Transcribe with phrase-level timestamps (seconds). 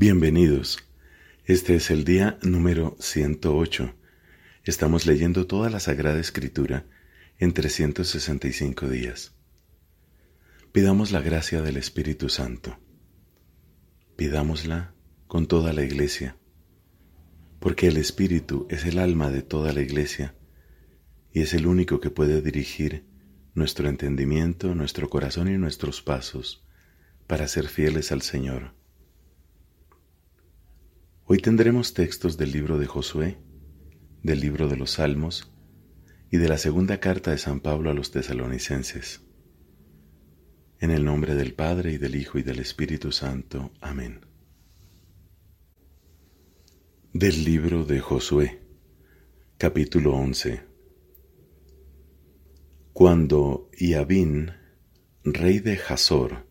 [0.00, 0.78] Bienvenidos.
[1.44, 3.96] Este es el día número 108.
[4.62, 6.86] Estamos leyendo toda la Sagrada Escritura
[7.40, 9.34] en 365 días.
[10.70, 12.78] Pidamos la gracia del Espíritu Santo.
[14.14, 14.94] Pidámosla
[15.26, 16.36] con toda la Iglesia,
[17.58, 20.36] porque el Espíritu es el alma de toda la Iglesia
[21.32, 23.04] y es el único que puede dirigir
[23.52, 26.64] nuestro entendimiento, nuestro corazón y nuestros pasos
[27.26, 28.77] para ser fieles al Señor.
[31.30, 33.36] Hoy tendremos textos del libro de Josué,
[34.22, 35.52] del libro de los Salmos
[36.30, 39.20] y de la segunda carta de San Pablo a los tesalonicenses.
[40.80, 43.72] En el nombre del Padre y del Hijo y del Espíritu Santo.
[43.82, 44.24] Amén.
[47.12, 48.62] Del libro de Josué,
[49.58, 50.62] capítulo 11.
[52.94, 54.52] Cuando Iabín,
[55.24, 56.46] rey de Hazor,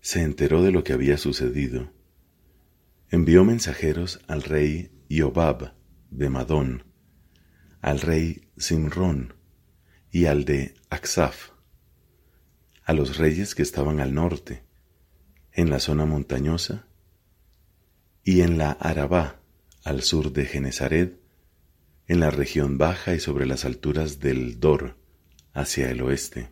[0.00, 1.92] se enteró de lo que había sucedido,
[3.10, 5.74] envió mensajeros al rey Iobab
[6.10, 6.84] de Madón,
[7.80, 9.34] al rey Simrón
[10.10, 11.50] y al de Aksaf,
[12.84, 14.62] a los reyes que estaban al norte,
[15.52, 16.86] en la zona montañosa,
[18.24, 19.40] y en la Arabá,
[19.84, 21.18] al sur de Genezaret,
[22.06, 24.98] en la región baja y sobre las alturas del Dor,
[25.52, 26.50] hacia el oeste.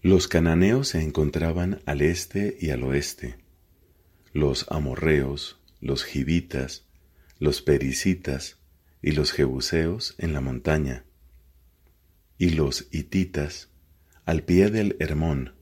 [0.00, 3.47] Los cananeos se encontraban al este y al oeste,
[4.38, 6.86] los amorreos, los gibitas,
[7.40, 8.58] los pericitas
[9.02, 11.04] y los jebuseos en la montaña,
[12.38, 13.68] y los hititas
[14.26, 15.56] al pie del Hermón,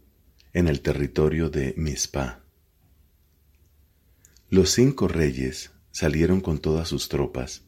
[0.52, 2.42] en el territorio de Mizpah.
[4.50, 7.64] Los cinco reyes salieron con todas sus tropas,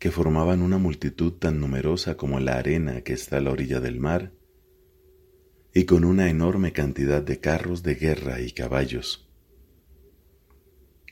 [0.00, 4.00] que formaban una multitud tan numerosa como la arena que está a la orilla del
[4.00, 4.32] mar,
[5.72, 9.29] y con una enorme cantidad de carros de guerra y caballos.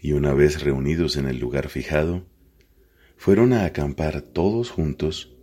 [0.01, 2.27] Y una vez reunidos en el lugar fijado,
[3.17, 5.37] fueron a acampar todos juntos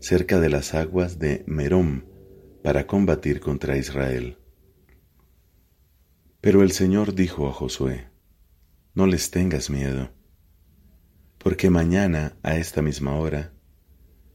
[0.00, 2.04] cerca de las aguas de Merom
[2.62, 4.38] para combatir contra Israel.
[6.40, 8.08] Pero el Señor dijo a Josué,
[8.94, 10.12] No les tengas miedo,
[11.38, 13.52] porque mañana a esta misma hora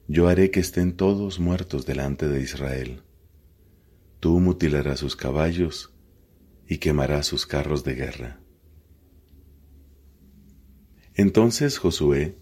[0.07, 3.03] yo haré que estén todos muertos delante de Israel.
[4.19, 5.93] Tú mutilarás sus caballos
[6.67, 8.40] y quemarás sus carros de guerra.
[11.15, 12.37] Entonces Josué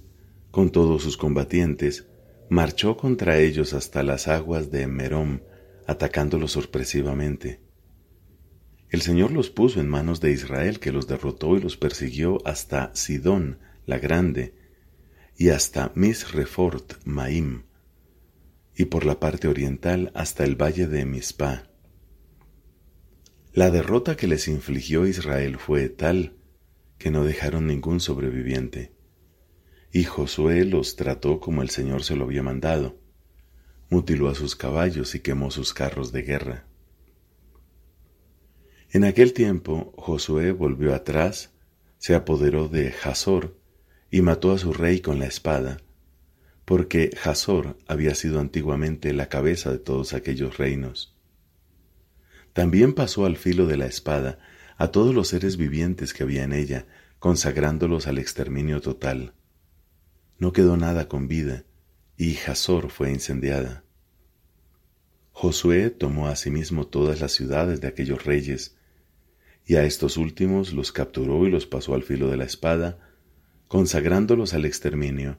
[0.51, 2.07] con todos sus combatientes,
[2.49, 5.41] marchó contra ellos hasta las aguas de Merom,
[5.85, 7.61] atacándolos sorpresivamente.
[8.89, 12.91] El Señor los puso en manos de Israel, que los derrotó y los persiguió hasta
[12.95, 14.55] Sidón la Grande
[15.37, 17.63] y hasta Misrefort Maim,
[18.75, 21.69] y por la parte oriental hasta el valle de Mizpah.
[23.53, 26.38] La derrota que les infligió Israel fue tal
[26.99, 28.91] que no dejaron ningún sobreviviente
[29.91, 32.97] y Josué los trató como el Señor se lo había mandado.
[33.89, 36.65] Mutiló a sus caballos y quemó sus carros de guerra.
[38.91, 41.51] En aquel tiempo Josué volvió atrás,
[41.97, 43.57] se apoderó de Hazor
[44.11, 45.81] y mató a su rey con la espada,
[46.65, 51.15] porque Hazor había sido antiguamente la cabeza de todos aquellos reinos.
[52.53, 54.39] También pasó al filo de la espada
[54.79, 56.87] a todos los seres vivientes que había en ella,
[57.19, 59.35] consagrándolos al exterminio total
[60.39, 61.65] no quedó nada con vida,
[62.17, 63.83] y Hazor fue incendiada.
[65.31, 68.77] Josué tomó asimismo todas las ciudades de aquellos reyes,
[69.65, 72.99] y a estos últimos los capturó y los pasó al filo de la espada,
[73.67, 75.37] consagrándolos al exterminio,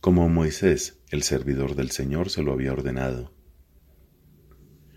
[0.00, 3.32] como Moisés, el servidor del Señor, se lo había ordenado.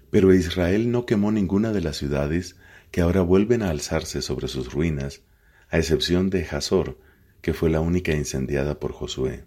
[0.10, 2.58] Pero Israel no quemó ninguna de las ciudades
[2.98, 5.22] que ahora vuelven a alzarse sobre sus ruinas,
[5.70, 6.98] a excepción de Hazor,
[7.42, 9.46] que fue la única incendiada por Josué.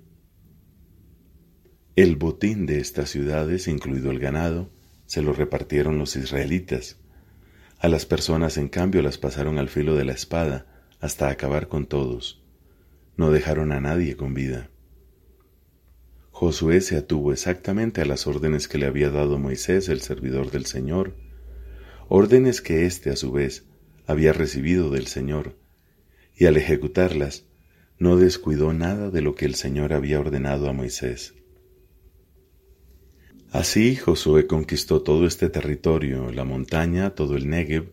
[1.97, 4.71] El botín de estas ciudades, incluido el ganado,
[5.07, 7.01] se lo repartieron los israelitas.
[7.81, 11.87] A las personas, en cambio, las pasaron al filo de la espada hasta acabar con
[11.87, 12.45] todos.
[13.17, 14.71] No dejaron a nadie con vida.
[16.31, 20.67] Josué se atuvo exactamente a las órdenes que le había dado Moisés, el servidor del
[20.67, 21.17] Señor,
[22.11, 23.67] órdenes que éste, a su vez,
[24.05, 25.57] había recibido del Señor,
[26.37, 27.47] y al ejecutarlas,
[27.99, 31.35] no descuidó nada de lo que el Señor había ordenado a Moisés.
[33.53, 37.93] Así Josué conquistó todo este territorio, la montaña, todo el Negev,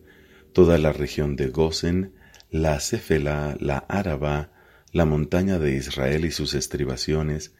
[0.52, 2.14] toda la región de Gosen,
[2.50, 4.50] la Cefela, la Araba,
[4.92, 7.54] la montaña de Israel y sus estribaciones,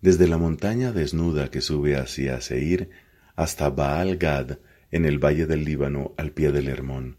[0.00, 2.88] desde la montaña desnuda que sube hacia Seir
[3.36, 4.60] hasta Baal Gad
[4.90, 7.16] en el valle del Líbano al pie del Hermón.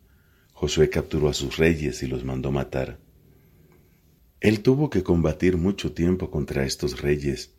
[0.53, 2.99] Josué capturó a sus reyes y los mandó matar.
[4.39, 7.53] Él tuvo que combatir mucho tiempo contra estos reyes,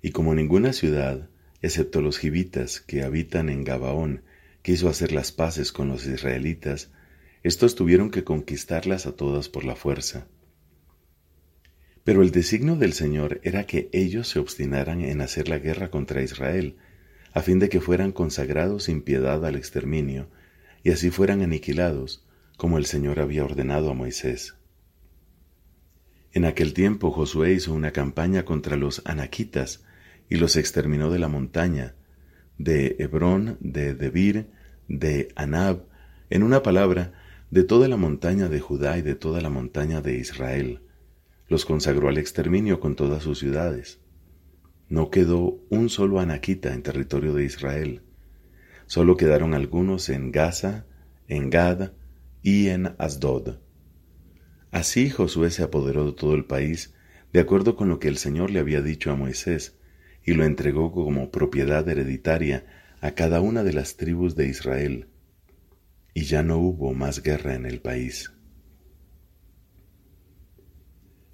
[0.00, 1.28] y como ninguna ciudad,
[1.60, 4.22] excepto los gibitas que habitan en Gabaón,
[4.62, 6.90] quiso hacer las paces con los israelitas,
[7.42, 10.26] estos tuvieron que conquistarlas a todas por la fuerza.
[12.04, 16.22] Pero el designio del Señor era que ellos se obstinaran en hacer la guerra contra
[16.22, 16.76] Israel,
[17.34, 20.28] a fin de que fueran consagrados sin piedad al exterminio,
[20.84, 22.26] y así fueran aniquilados,
[22.56, 24.54] como el Señor había ordenado a Moisés.
[26.32, 29.84] En aquel tiempo Josué hizo una campaña contra los anaquitas
[30.28, 31.94] y los exterminó de la montaña,
[32.56, 34.50] de Hebrón, de Debir,
[34.88, 35.84] de Anab,
[36.30, 37.12] en una palabra,
[37.50, 40.80] de toda la montaña de Judá y de toda la montaña de Israel.
[41.48, 44.00] Los consagró al exterminio con todas sus ciudades.
[44.92, 48.02] No quedó un solo anaquita en territorio de Israel.
[48.84, 50.84] Solo quedaron algunos en Gaza,
[51.28, 51.92] en Gad
[52.42, 53.56] y en Asdod.
[54.70, 56.92] Así Josué se apoderó de todo el país,
[57.32, 59.78] de acuerdo con lo que el Señor le había dicho a Moisés,
[60.26, 62.66] y lo entregó como propiedad hereditaria
[63.00, 65.08] a cada una de las tribus de Israel.
[66.12, 68.30] Y ya no hubo más guerra en el país.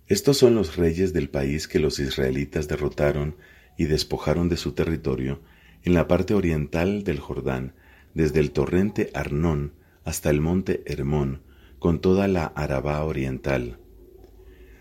[0.09, 3.37] Estos son los reyes del país que los israelitas derrotaron
[3.77, 5.43] y despojaron de su territorio
[5.83, 7.75] en la parte oriental del Jordán,
[8.15, 9.75] desde el torrente Arnón
[10.05, 11.43] hasta el monte Hermón,
[11.79, 13.79] con toda la Arabá oriental.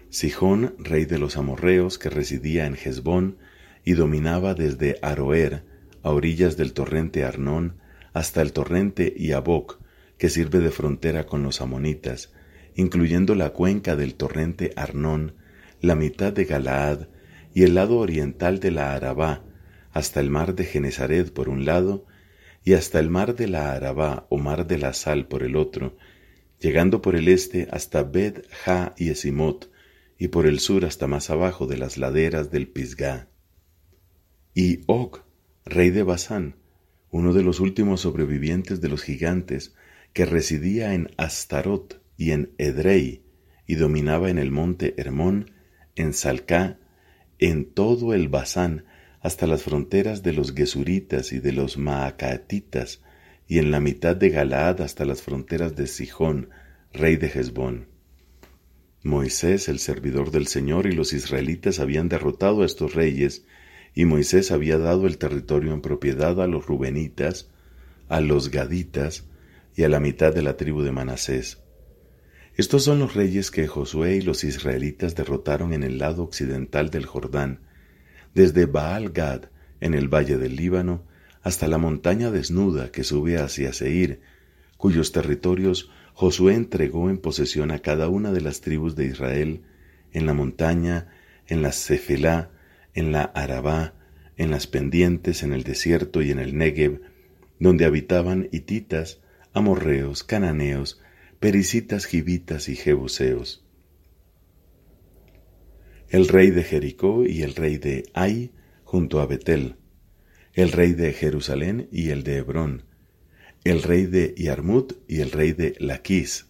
[0.09, 3.37] Sijón, rey de los amorreos, que residía en Hezbón
[3.83, 5.65] y dominaba desde Aroer,
[6.03, 7.81] a orillas del torrente Arnón,
[8.13, 9.81] hasta el torrente Iaboc,
[10.17, 12.31] que sirve de frontera con los amonitas,
[12.77, 15.33] incluyendo la cuenca del torrente Arnón,
[15.81, 17.07] la mitad de Galaad
[17.53, 19.43] y el lado oriental de la Arabá,
[19.91, 22.05] hasta el mar de Genezaret por un lado,
[22.63, 25.97] y hasta el mar de la Arabá o mar de la Sal por el otro,
[26.59, 29.71] llegando por el este hasta Bet Ja y Esimot,
[30.19, 33.27] y por el sur hasta más abajo de las laderas del Pisgah.
[34.53, 35.21] Y Og,
[35.65, 36.57] rey de Basán,
[37.09, 39.73] uno de los últimos sobrevivientes de los gigantes,
[40.13, 43.23] que residía en Astarot y en Edrei,
[43.65, 45.51] y dominaba en el monte Hermón,
[45.95, 46.79] en Salcá,
[47.39, 48.85] en todo el Basán,
[49.21, 53.01] hasta las fronteras de los Gesuritas y de los Maacatitas,
[53.47, 56.49] y en la mitad de Galaad hasta las fronteras de Sijón,
[56.91, 57.87] rey de Hezbón.
[59.03, 63.45] Moisés, el servidor del Señor, y los israelitas habían derrotado a estos reyes,
[63.93, 67.49] y Moisés había dado el territorio en propiedad a los rubenitas,
[68.09, 69.25] a los gaditas
[69.75, 71.66] y a la mitad de la tribu de Manasés.
[72.57, 77.05] Estos son los reyes que Josué y los israelitas derrotaron en el lado occidental del
[77.05, 77.59] Jordán,
[78.33, 79.43] desde Baal Gad,
[79.79, 81.03] en el valle del Líbano,
[81.43, 84.21] hasta la montaña desnuda que sube hacia Seir,
[84.75, 89.61] cuyos territorios Josué entregó en posesión a cada una de las tribus de Israel,
[90.11, 91.09] en la montaña,
[91.45, 92.49] en la Cefelá,
[92.95, 93.93] en la Arabá,
[94.35, 97.01] en las pendientes, en el desierto y en el Negev,
[97.59, 99.21] donde habitaban hititas,
[99.53, 100.99] amorreos, cananeos,
[101.39, 103.63] pericitas, gibitas y jebuseos.
[106.09, 108.51] El rey de Jericó y el rey de Ai
[108.83, 109.75] junto a Betel,
[110.53, 112.85] el rey de Jerusalén y el de Hebrón,
[113.63, 116.47] el rey de Yarmut y el rey de Laquis,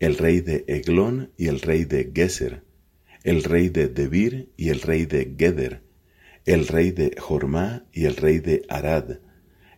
[0.00, 2.64] el rey de Eglón y el rey de Geser,
[3.24, 5.82] el rey de Debir y el rey de Geder,
[6.44, 9.20] el rey de Jormá y el rey de Arad,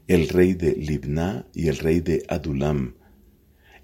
[0.09, 2.97] el rey de Libná y el rey de Adulam,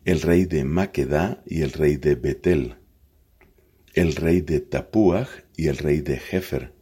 [0.07, 2.77] el rey de Maquedá y el rey de Betel,
[3.93, 6.73] el rey de Tapuach y el rey de Jefer,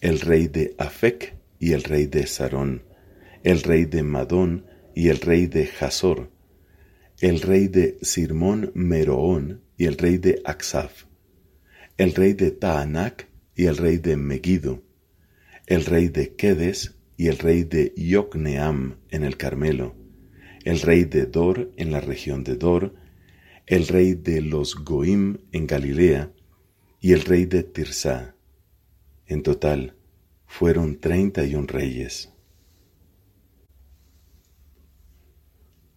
[0.00, 2.82] el rey de Afec y el rey de Sarón,
[3.44, 4.66] el rey de Madón
[4.96, 6.32] y el rey de Jasor,
[7.20, 11.04] el rey de Sirmón Meroón y el rey de Aksaf,
[11.98, 14.82] el rey de Taanac y el rey de Megiddo,
[15.68, 19.99] el rey de Kedes y el rey de Yocneam en el Carmelo,
[20.64, 22.94] el rey de Dor en la región de Dor,
[23.66, 26.32] el rey de los Goim en Galilea
[27.00, 28.34] y el rey de Tirsá.
[29.26, 29.96] En total,
[30.46, 32.32] fueron treinta y un reyes.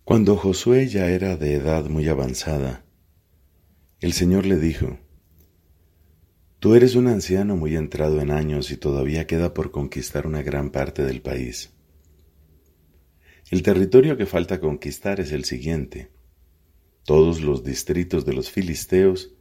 [0.03, 2.85] Cuando Josué ya era de edad muy avanzada,
[3.99, 4.99] el Señor le dijo,
[6.59, 10.69] Tú eres un anciano muy entrado en años y todavía queda por conquistar una gran
[10.71, 11.72] parte del país.
[13.49, 16.09] El territorio que falta conquistar es el siguiente,
[17.05, 19.33] todos los distritos de los filisteos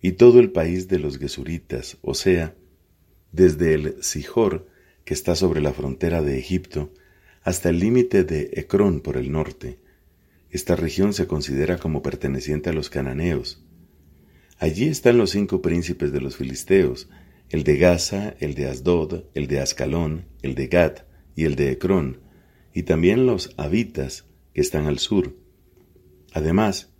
[0.00, 2.56] y todo el país de los gesuritas, o sea,
[3.30, 4.68] desde el Sijor,
[5.04, 6.92] que está sobre la frontera de Egipto,
[7.42, 9.78] hasta el límite de Ecrón por el norte,
[10.50, 13.64] esta región se considera como perteneciente a los cananeos.
[14.58, 17.08] Allí están los cinco príncipes de los filisteos,
[17.48, 21.00] el de Gaza, el de Asdod, el de Ascalón, el de Gat
[21.34, 22.21] y el de Ecrón,
[22.74, 25.36] y también los habitas que están al sur.
[26.32, 26.92] Además,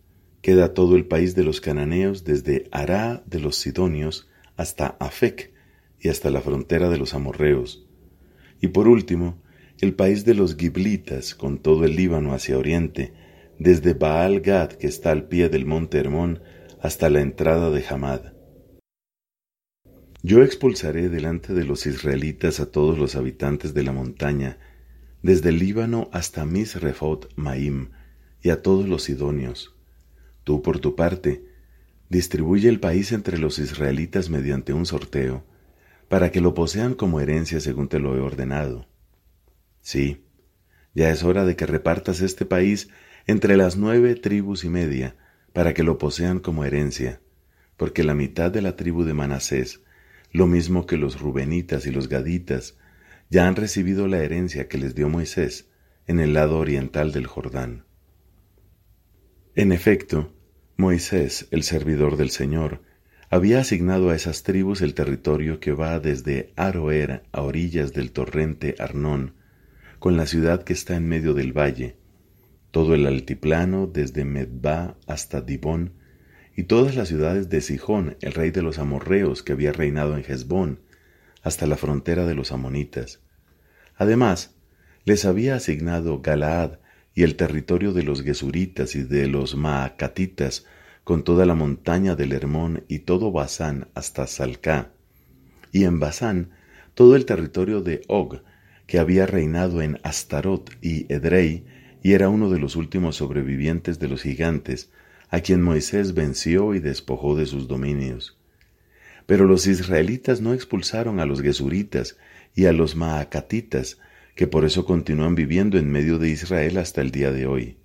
[0.43, 5.52] queda todo el país de los cananeos desde Ará de los Sidonios hasta Afec
[6.00, 7.87] y hasta la frontera de los amorreos.
[8.61, 9.41] Y por último,
[9.81, 13.12] el país de los giblitas con todo el Líbano hacia oriente,
[13.59, 16.41] desde Baal Gad que está al pie del monte Hermón
[16.81, 18.33] hasta la entrada de Hamad.
[20.23, 24.59] Yo expulsaré delante de los israelitas a todos los habitantes de la montaña,
[25.23, 27.91] desde el Líbano hasta Misrefot Maim,
[28.43, 29.75] y a todos los sidonios.
[30.45, 31.45] Tú, por tu parte,
[32.09, 35.45] distribuye el país entre los israelitas mediante un sorteo,
[36.09, 38.88] para que lo posean como herencia según te lo he ordenado.
[39.81, 40.25] Sí,
[40.95, 42.88] ya es hora de que repartas este país
[43.26, 45.17] entre las nueve tribus y media,
[45.52, 47.21] para que lo posean como herencia,
[47.76, 49.81] porque la mitad de la tribu de Manasés,
[50.33, 52.76] lo mismo que los rubenitas y los gaditas,
[53.32, 55.70] ya han recibido la herencia que les dio Moisés
[56.06, 57.86] en el lado oriental del Jordán.
[59.54, 60.34] En efecto,
[60.76, 62.82] Moisés, el servidor del Señor,
[63.30, 68.74] había asignado a esas tribus el territorio que va desde Aroer a orillas del torrente
[68.78, 69.32] Arnón,
[69.98, 71.96] con la ciudad que está en medio del valle,
[72.70, 75.94] todo el altiplano desde Medba hasta Dibón,
[76.54, 80.22] y todas las ciudades de Sijón, el rey de los amorreos que había reinado en
[80.22, 80.81] Hezbón,
[81.42, 83.20] hasta la frontera de los amonitas.
[83.96, 84.54] Además,
[85.04, 86.78] les había asignado Galaad
[87.14, 90.66] y el territorio de los Gesuritas y de los Maacatitas,
[91.04, 94.92] con toda la montaña del Hermón y todo Basán hasta Salcá,
[95.72, 96.50] y en Basán
[96.94, 98.42] todo el territorio de Og,
[98.87, 101.64] que había reinado en Astarot y Edrei,
[102.02, 104.90] y era uno de los últimos sobrevivientes de los gigantes,
[105.28, 108.38] a quien Moisés venció y despojó de sus dominios.
[109.26, 112.17] Pero los israelitas no expulsaron a los Gesuritas
[112.55, 113.99] y a los Maacatitas,
[114.35, 117.79] que por eso continúan viviendo en medio de Israel hasta el día de hoy.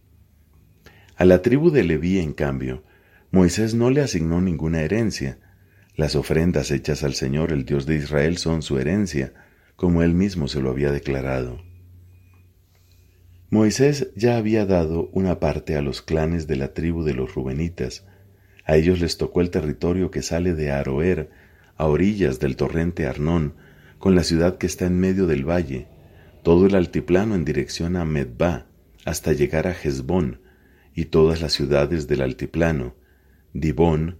[1.15, 2.83] A la tribu de Leví, en cambio,
[3.31, 5.39] Moisés no le asignó ninguna herencia.
[5.95, 9.33] Las ofrendas hechas al Señor, el Dios de Israel, son su herencia,
[9.75, 11.61] como él mismo se lo había declarado.
[13.49, 18.05] Moisés ya había dado una parte a los clanes de la tribu de los Rubenitas.
[18.67, 21.29] A ellos les tocó el territorio que sale de Aroer,
[21.77, 23.53] a orillas del torrente Arnón,
[23.97, 25.87] con la ciudad que está en medio del valle,
[26.43, 28.67] todo el altiplano en dirección a Medba,
[29.05, 30.41] hasta llegar a Hezbón,
[30.93, 32.95] y todas las ciudades del altiplano,
[33.53, 34.17] Dibón,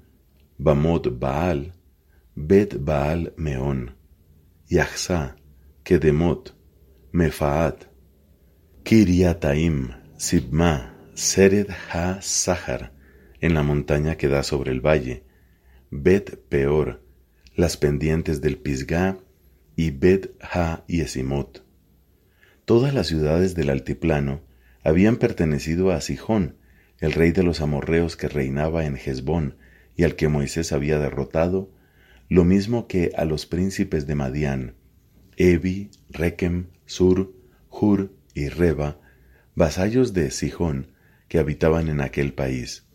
[0.58, 1.74] Bamot Baal,
[2.34, 3.96] Bet Baal Meón,
[4.70, 5.36] Yahzá,
[5.84, 6.56] Kedemot,
[7.12, 7.84] Mefaat,
[8.84, 12.97] Kiriataim, Sibma, Sered Ha Sahar,
[13.41, 15.24] en la montaña que da sobre el valle,
[15.89, 17.03] Bet Peor,
[17.56, 19.17] las pendientes del Pisgá
[19.75, 21.63] y Bet Ha Yesimot.
[22.65, 24.41] Todas las ciudades del altiplano
[24.84, 26.58] habían pertenecido a Sijón,
[27.00, 29.58] el rey de los amorreos que reinaba en Hezbón
[29.96, 31.72] y al que Moisés había derrotado,
[32.29, 34.75] lo mismo que a los príncipes de Madián,
[35.38, 37.34] Evi, Rekem, Sur,
[37.70, 39.00] Hur y Reba,
[39.56, 40.91] vasallos de Sijón
[41.27, 42.87] que habitaban en aquel país.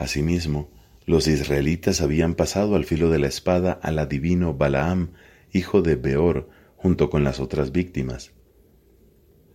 [0.00, 0.70] Asimismo,
[1.04, 5.12] los israelitas habían pasado al filo de la espada al adivino Balaam,
[5.52, 8.32] hijo de Beor, junto con las otras víctimas.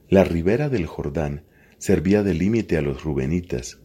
[0.08, 1.46] La ribera del Jordán
[1.80, 3.80] servía de límite a los rubenitas.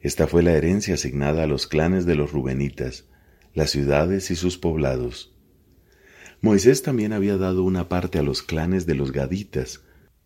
[0.00, 3.08] Esta fue la herencia asignada a los clanes de los rubenitas,
[3.54, 5.38] las ciudades y sus poblados.
[6.40, 9.84] Moisés también había dado una parte a los clanes de los gaditas.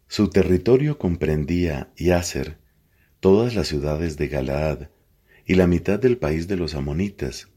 [0.09, 2.57] Su territorio comprendía Yaser,
[3.21, 4.94] todas las ciudades de Galaad
[5.47, 7.49] y la mitad del país de los amonitas,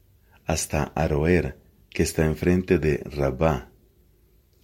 [0.44, 1.58] hasta Aroer,
[1.90, 3.70] que está enfrente de Rabá.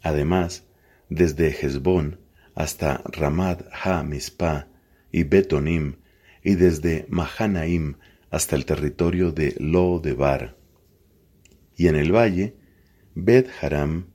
[0.02, 0.66] Además,
[1.09, 2.21] desde Hezbón
[2.54, 4.69] hasta Ramad ha Mispa
[5.11, 5.97] y Betonim,
[6.43, 7.97] y desde Mahanaim
[8.31, 10.57] hasta el territorio de Lo Debar.
[11.76, 12.57] Y en el valle,
[13.14, 14.12] Bet Haram,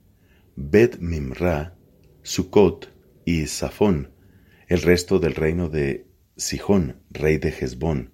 [0.56, 1.76] Bet Mimra,
[2.22, 2.92] Sucot
[3.24, 4.12] y Safón,
[4.68, 8.12] el resto del reino de Sijón, rey de Hezbón,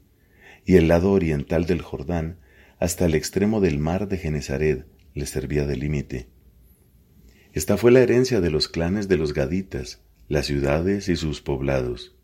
[0.67, 2.41] y el lado oriental del Jordán,
[2.79, 6.29] hasta el extremo del mar de Genezaret, le servía de límite.
[7.53, 12.17] Esta fue la herencia de los clanes de los Gaditas, las ciudades y sus poblados.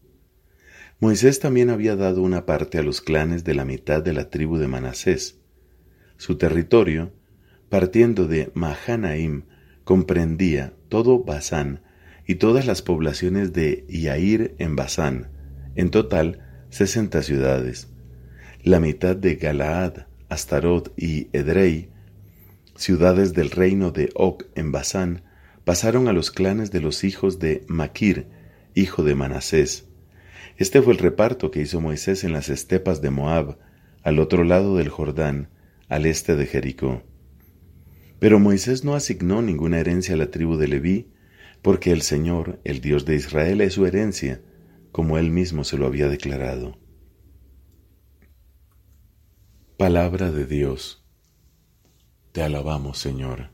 [0.99, 4.59] Moisés también había dado una parte a los clanes de la mitad de la tribu
[4.59, 5.41] de Manasés.
[6.17, 7.13] Su territorio,
[7.69, 9.45] partiendo de Mahanaim,
[9.85, 11.83] comprendía todo Basán
[12.27, 15.31] y todas las poblaciones de Yair en Basán,
[15.77, 17.92] en total sesenta ciudades.
[18.65, 21.89] La mitad de Galaad, Astarot y Edrei,
[22.77, 25.23] ciudades del reino de Og en Basán,
[25.65, 28.29] pasaron a los clanes de los hijos de Maquir,
[28.77, 29.89] hijo de Manasés.
[30.59, 33.59] Este fue el reparto que hizo Moisés en las estepas de Moab,
[34.05, 35.49] al otro lado del Jordán,
[35.89, 37.03] al este de Jericó.
[38.21, 41.09] Pero Moisés no asignó ninguna herencia a la tribu de Leví,
[41.63, 44.41] porque el Señor, el Dios de Israel, es su herencia,
[44.93, 46.81] como él mismo se lo había declarado.
[49.83, 51.05] Palabra de Dios.
[52.31, 53.51] Te alabamos, Señor.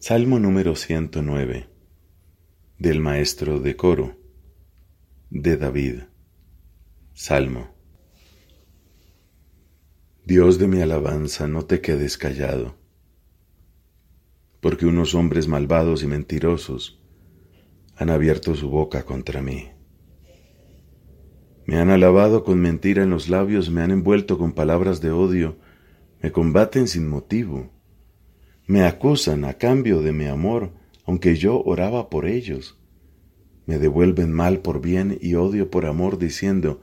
[0.00, 1.66] Salmo número 109
[2.78, 4.18] del maestro de coro
[5.30, 6.00] de David.
[7.14, 7.74] Salmo.
[10.26, 12.76] Dios de mi alabanza, no te quedes callado,
[14.60, 17.02] porque unos hombres malvados y mentirosos
[17.94, 19.70] han abierto su boca contra mí.
[21.66, 25.56] Me han alabado con mentira en los labios, me han envuelto con palabras de odio,
[26.22, 27.72] me combaten sin motivo,
[28.68, 30.70] me acusan a cambio de mi amor,
[31.04, 32.78] aunque yo oraba por ellos.
[33.66, 36.80] Me devuelven mal por bien y odio por amor, diciendo,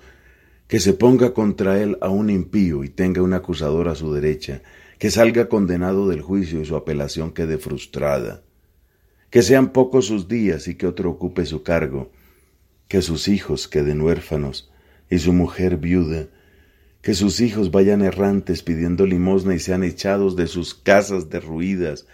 [0.68, 4.64] que se ponga contra él a un impío y tenga un acusador a su derecha,
[5.00, 8.44] que salga condenado del juicio y su apelación quede frustrada.
[9.30, 12.12] Que sean pocos sus días y que otro ocupe su cargo,
[12.90, 14.73] que sus hijos queden huérfanos
[15.10, 16.28] y su mujer viuda,
[17.02, 22.08] que sus hijos vayan errantes pidiendo limosna y sean echados de sus casas derruidas,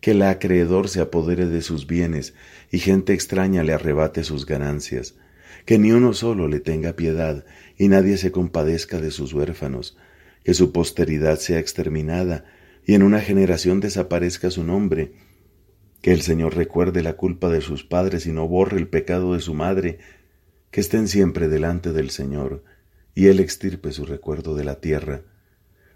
[0.00, 2.34] que el acreedor se apodere de sus bienes
[2.70, 5.16] y gente extraña le arrebate sus ganancias,
[5.64, 7.44] que ni uno solo le tenga piedad
[7.76, 9.96] y nadie se compadezca de sus huérfanos,
[10.44, 12.44] que su posteridad sea exterminada
[12.86, 15.12] y en una generación desaparezca su nombre,
[16.02, 19.40] que el Señor recuerde la culpa de sus padres y no borre el pecado de
[19.40, 19.98] su madre,
[20.76, 22.62] que estén siempre delante del Señor,
[23.14, 25.22] y Él extirpe su recuerdo de la tierra,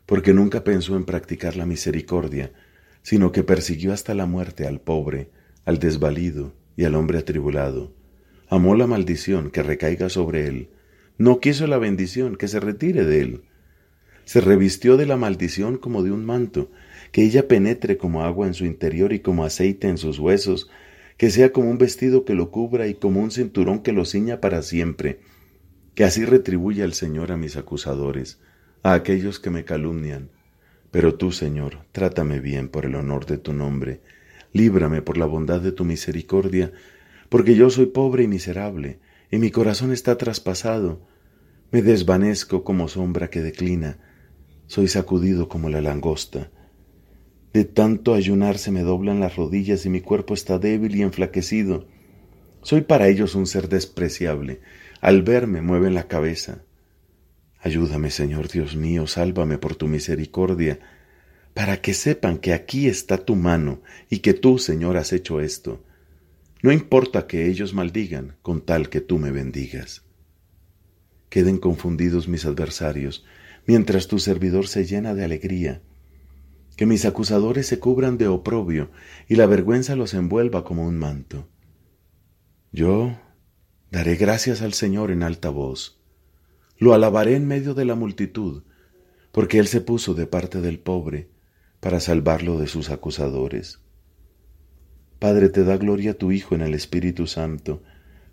[0.06, 2.50] porque nunca pensó en practicar la misericordia,
[3.02, 5.28] sino que persiguió hasta la muerte al pobre,
[5.66, 7.92] al desvalido y al hombre atribulado.
[8.48, 10.70] Amó la maldición que recaiga sobre él,
[11.18, 13.42] no quiso la bendición que se retire de él.
[14.24, 16.70] Se revistió de la maldición como de un manto,
[17.12, 20.70] que ella penetre como agua en su interior y como aceite en sus huesos,
[21.20, 24.40] que sea como un vestido que lo cubra y como un cinturón que lo ciña
[24.40, 25.20] para siempre,
[25.94, 28.40] que así retribuya el Señor a mis acusadores,
[28.82, 30.30] a aquellos que me calumnian,
[30.90, 34.00] pero tú, Señor, trátame bien por el honor de tu nombre,
[34.54, 36.72] líbrame por la bondad de tu misericordia,
[37.28, 38.98] porque yo soy pobre y miserable,
[39.30, 41.06] y mi corazón está traspasado.
[41.70, 43.98] Me desvanezco como sombra que declina,
[44.68, 46.50] soy sacudido como la langosta.
[47.52, 51.88] De tanto ayunar se me doblan las rodillas y mi cuerpo está débil y enflaquecido.
[52.62, 54.60] Soy para ellos un ser despreciable.
[55.00, 56.62] Al verme mueven la cabeza.
[57.60, 60.78] Ayúdame, Señor Dios mío, sálvame por tu misericordia,
[61.52, 65.82] para que sepan que aquí está tu mano y que tú, Señor, has hecho esto.
[66.62, 70.02] No importa que ellos maldigan, con tal que tú me bendigas.
[71.28, 73.24] Queden confundidos mis adversarios,
[73.66, 75.82] mientras tu servidor se llena de alegría.
[76.80, 78.90] Que mis acusadores se cubran de oprobio
[79.28, 81.46] y la vergüenza los envuelva como un manto.
[82.72, 83.18] Yo
[83.90, 86.00] daré gracias al Señor en alta voz
[86.80, 88.62] lo alabaré en medio de la multitud,
[89.32, 91.28] porque Él se puso de parte del pobre
[91.78, 93.80] para salvarlo de sus acusadores.
[95.18, 97.82] Padre, te da gloria tu Hijo en el Espíritu Santo,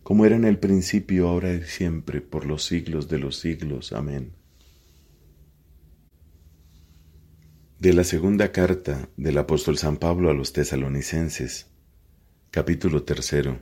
[0.01, 3.91] como era en el principio, ahora y siempre, por los siglos de los siglos.
[3.91, 4.31] Amén.
[7.79, 11.67] De la segunda carta del apóstol San Pablo a los tesalonicenses,
[12.49, 13.59] capítulo tercero.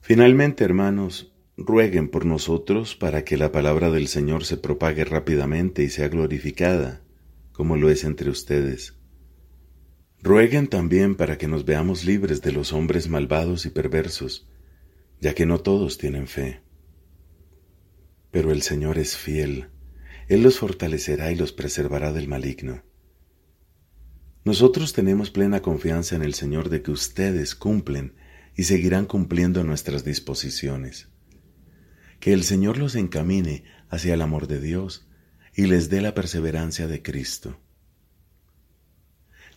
[0.00, 5.88] Finalmente, hermanos, rueguen por nosotros para que la palabra del Señor se propague rápidamente y
[5.88, 7.04] sea glorificada,
[7.52, 8.96] como lo es entre ustedes.
[10.20, 14.48] Rueguen también para que nos veamos libres de los hombres malvados y perversos,
[15.20, 16.62] ya que no todos tienen fe.
[18.32, 19.68] Pero el Señor es fiel,
[20.28, 22.82] Él los fortalecerá y los preservará del maligno.
[24.44, 28.14] Nosotros tenemos plena confianza en el Señor de que ustedes cumplen
[28.54, 31.08] y seguirán cumpliendo nuestras disposiciones
[32.20, 35.06] que el Señor los encamine hacia el amor de Dios
[35.54, 37.58] y les dé la perseverancia de Cristo.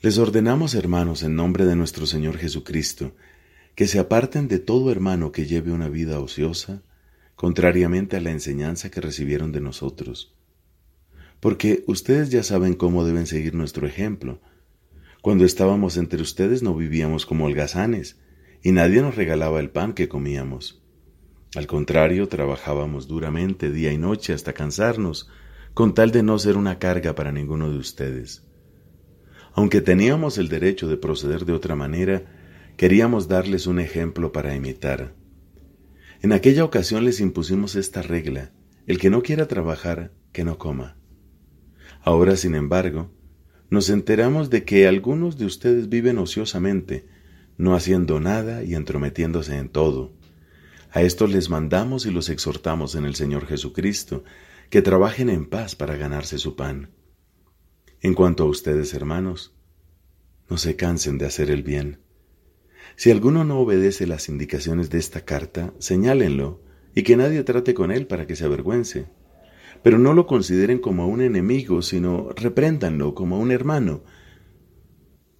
[0.01, 3.15] Les ordenamos, hermanos, en nombre de nuestro Señor Jesucristo,
[3.75, 6.83] que se aparten de todo hermano que lleve una vida ociosa,
[7.35, 10.35] contrariamente a la enseñanza que recibieron de nosotros.
[11.39, 14.41] Porque ustedes ya saben cómo deben seguir nuestro ejemplo.
[15.21, 18.19] Cuando estábamos entre ustedes no vivíamos como holgazanes,
[18.61, 20.81] y nadie nos regalaba el pan que comíamos.
[21.55, 25.29] Al contrario, trabajábamos duramente día y noche hasta cansarnos,
[25.73, 28.45] con tal de no ser una carga para ninguno de ustedes.
[29.53, 32.23] Aunque teníamos el derecho de proceder de otra manera,
[32.77, 35.15] queríamos darles un ejemplo para imitar.
[36.21, 38.51] En aquella ocasión les impusimos esta regla,
[38.85, 40.98] el que no quiera trabajar, que no coma.
[42.01, 43.11] Ahora, sin embargo,
[43.69, 47.07] nos enteramos de que algunos de ustedes viven ociosamente,
[47.57, 50.13] no haciendo nada y entrometiéndose en todo.
[50.91, 54.23] A estos les mandamos y los exhortamos en el Señor Jesucristo,
[54.69, 56.91] que trabajen en paz para ganarse su pan.
[58.01, 59.53] En cuanto a ustedes, hermanos,
[60.49, 61.99] no se cansen de hacer el bien.
[62.95, 66.61] Si alguno no obedece las indicaciones de esta carta, señálenlo
[66.95, 69.07] y que nadie trate con él para que se avergüence.
[69.83, 74.03] Pero no lo consideren como un enemigo, sino repréndanlo como un hermano.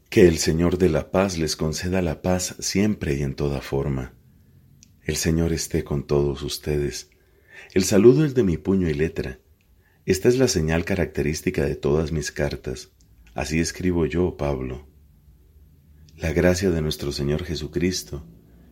[0.09, 4.13] Que el Señor de la paz les conceda la paz siempre y en toda forma.
[5.03, 7.09] El Señor esté con todos ustedes.
[7.73, 9.39] El saludo es de mi puño y letra.
[10.05, 12.91] Esta es la señal característica de todas mis cartas.
[13.35, 14.87] Así escribo yo, Pablo.
[16.17, 18.25] La gracia de nuestro Señor Jesucristo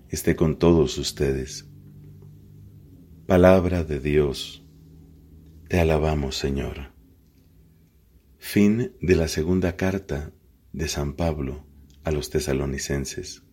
[0.10, 1.65] esté con todos ustedes.
[3.25, 4.66] Palabra de Dios.
[5.67, 6.93] Te alabamos, Señor.
[8.38, 10.32] Fin de la segunda carta
[10.71, 11.67] de San Pablo
[12.06, 13.43] a los tesalonicenses.